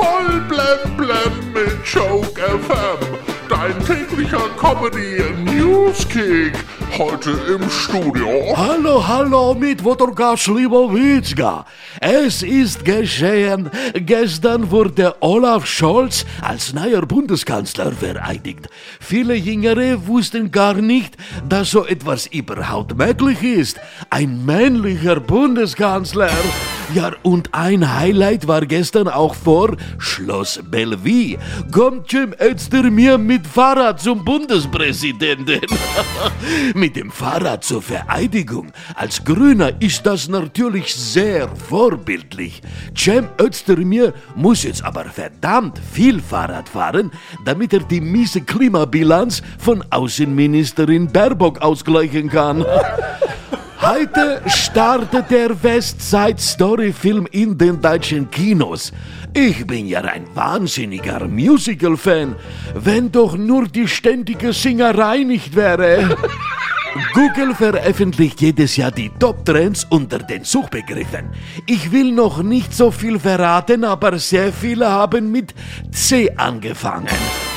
[0.00, 3.18] Voll blem blem mit Joke FM.
[3.50, 6.54] Dein täglicher Comedy Newskick.
[6.96, 8.56] Heute im Studio.
[8.56, 11.66] Hallo, hallo mit Wodorka Schliwowitzka.
[12.00, 13.70] Es ist geschehen.
[13.92, 18.70] Gestern wurde Olaf Scholz als neuer Bundeskanzler vereidigt.
[19.00, 23.78] Viele Jüngere wussten gar nicht, dass so etwas überhaupt möglich ist.
[24.08, 26.30] Ein männlicher Bundeskanzler.
[26.92, 31.38] Ja, und ein Highlight war gestern auch vor Schloss Bellevue.
[31.70, 35.60] Kommt Jim Öster mir mit Fahrrad zum Bundespräsidenten.
[36.74, 38.72] mit dem Fahrrad zur Vereidigung.
[38.96, 42.60] Als Grüner ist das natürlich sehr vorbildlich.
[42.96, 47.12] Cem Özdemir muss jetzt aber verdammt viel Fahrrad fahren,
[47.44, 52.64] damit er die miese Klimabilanz von Außenministerin Baerbock ausgleichen kann.
[53.82, 58.92] Heute startet der Westside Story Film in den deutschen Kinos.
[59.32, 62.36] Ich bin ja ein wahnsinniger Musical-Fan,
[62.74, 66.14] wenn doch nur die ständige Singerei nicht wäre.
[67.14, 71.30] Google veröffentlicht jedes Jahr die Top-Trends unter den Suchbegriffen.
[71.66, 75.54] Ich will noch nicht so viel verraten, aber sehr viele haben mit
[75.90, 77.08] C angefangen.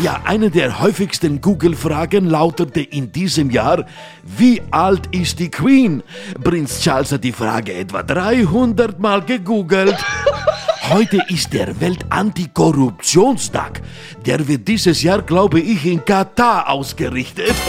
[0.00, 3.84] Ja, eine der häufigsten Google-Fragen lautete in diesem Jahr,
[4.22, 6.04] wie alt ist die Queen?
[6.44, 9.96] Prinz Charles hat die Frage etwa 300 Mal gegoogelt.
[10.88, 13.82] Heute ist der Welt-Antikorruptionstag.
[14.24, 17.54] Der wird dieses Jahr, glaube ich, in Katar ausgerichtet.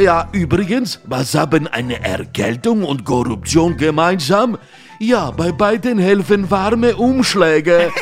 [0.00, 4.56] Ja, übrigens, was haben eine Erkältung und Korruption gemeinsam?
[4.98, 7.92] Ja, bei beiden helfen warme Umschläge.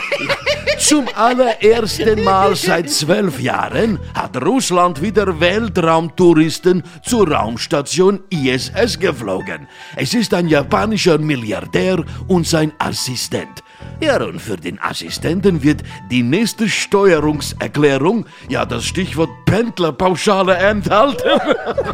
[0.86, 9.66] Zum allerersten Mal seit zwölf Jahren hat Russland wieder Weltraumtouristen zur Raumstation ISS geflogen.
[9.96, 13.62] Es ist ein japanischer Milliardär und sein Assistent.
[14.00, 21.40] Ja, und für den Assistenten wird die nächste Steuerungserklärung, ja, das Stichwort Pendlerpauschale enthalten.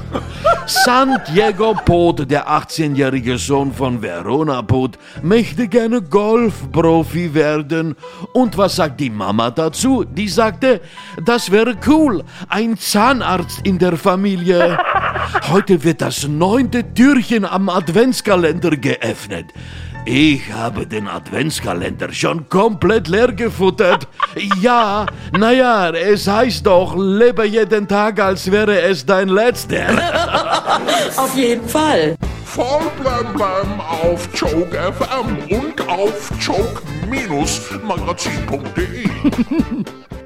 [0.67, 7.97] Santiago Pot, der 18-jährige Sohn von Verona Pot, möchte gerne Golfprofi werden.
[8.33, 10.05] Und was sagt die Mama dazu?
[10.05, 10.81] Die sagte,
[11.25, 14.79] das wäre cool, ein Zahnarzt in der Familie.
[15.51, 19.47] Heute wird das neunte Türchen am Adventskalender geöffnet.
[20.13, 24.09] Ich habe den Adventskalender schon komplett leer gefuttert.
[24.61, 25.07] Ja,
[25.37, 29.87] naja, es heißt doch, lebe jeden Tag, als wäre es dein letzter.
[31.17, 32.17] Auf jeden Fall.
[32.45, 39.09] Voll blem blem auf Joke FM und auf joke-magazin.de.